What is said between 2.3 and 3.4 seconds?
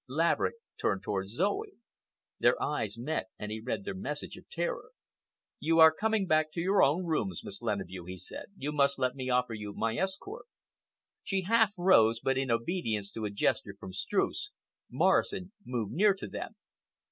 Their eyes met